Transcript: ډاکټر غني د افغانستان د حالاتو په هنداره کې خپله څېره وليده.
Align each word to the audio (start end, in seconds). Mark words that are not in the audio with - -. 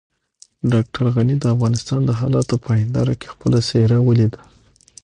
ډاکټر 0.71 1.03
غني 1.15 1.35
د 1.39 1.45
افغانستان 1.53 2.01
د 2.05 2.11
حالاتو 2.19 2.55
په 2.63 2.69
هنداره 2.79 3.13
کې 3.19 3.27
خپله 3.33 3.57
څېره 3.67 3.97
وليده. 4.07 4.39